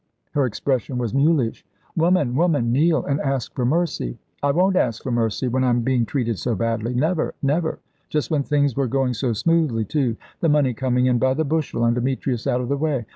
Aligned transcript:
Her 0.31 0.47
expression 0.47 0.97
was 0.97 1.13
mulish. 1.13 1.63
"Woman! 1.95 2.33
woman! 2.35 2.71
Kneel 2.71 3.05
and 3.05 3.19
ask 3.21 3.53
for 3.53 3.65
mercy." 3.65 4.17
"I 4.41 4.49
won't 4.49 4.75
ask 4.75 5.03
for 5.03 5.11
mercy 5.11 5.47
when 5.47 5.63
I'm 5.63 5.81
being 5.81 6.07
treated 6.07 6.39
so 6.39 6.55
badly. 6.55 6.95
Never! 6.95 7.35
never! 7.43 7.77
Just 8.09 8.31
when 8.31 8.41
things 8.41 8.75
were 8.75 8.87
going 8.87 9.13
so 9.13 9.31
smoothly, 9.33 9.85
too; 9.85 10.17
the 10.39 10.49
money 10.49 10.73
coming 10.73 11.05
in 11.05 11.19
by 11.19 11.35
the 11.35 11.45
bushel, 11.45 11.85
and 11.85 11.93
Demetrius 11.93 12.47
out 12.47 12.61
of 12.61 12.69
the 12.69 12.77
way. 12.77 13.05